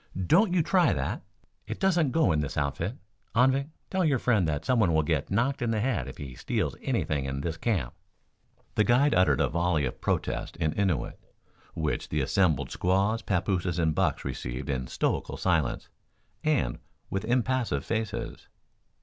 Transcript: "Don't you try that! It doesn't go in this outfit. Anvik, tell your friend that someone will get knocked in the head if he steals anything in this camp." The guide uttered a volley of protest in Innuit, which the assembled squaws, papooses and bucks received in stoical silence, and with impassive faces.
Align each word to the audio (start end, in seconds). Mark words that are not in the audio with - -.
"Don't 0.25 0.51
you 0.51 0.63
try 0.63 0.93
that! 0.93 1.21
It 1.67 1.79
doesn't 1.79 2.09
go 2.09 2.31
in 2.31 2.39
this 2.39 2.57
outfit. 2.57 2.95
Anvik, 3.35 3.69
tell 3.91 4.03
your 4.03 4.17
friend 4.17 4.47
that 4.47 4.65
someone 4.65 4.95
will 4.95 5.03
get 5.03 5.29
knocked 5.29 5.61
in 5.61 5.69
the 5.69 5.79
head 5.79 6.07
if 6.07 6.17
he 6.17 6.33
steals 6.33 6.75
anything 6.81 7.25
in 7.25 7.41
this 7.41 7.55
camp." 7.55 7.93
The 8.73 8.83
guide 8.83 9.13
uttered 9.13 9.39
a 9.39 9.47
volley 9.47 9.85
of 9.85 10.01
protest 10.01 10.57
in 10.57 10.71
Innuit, 10.73 11.19
which 11.75 12.09
the 12.09 12.21
assembled 12.21 12.71
squaws, 12.71 13.21
papooses 13.21 13.77
and 13.77 13.93
bucks 13.93 14.25
received 14.25 14.69
in 14.71 14.87
stoical 14.87 15.37
silence, 15.37 15.87
and 16.43 16.79
with 17.11 17.23
impassive 17.23 17.85
faces. 17.85 18.47